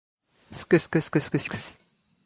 [0.59, 1.77] skskksksksks